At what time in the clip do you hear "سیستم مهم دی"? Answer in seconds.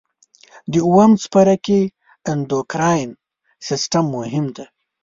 3.67-4.65